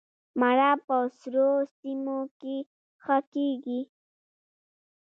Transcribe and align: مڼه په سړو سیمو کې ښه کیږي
مڼه 0.39 0.71
په 0.85 0.97
سړو 1.19 1.51
سیمو 1.77 2.19
کې 2.39 2.55
ښه 3.03 3.17
کیږي 3.33 3.81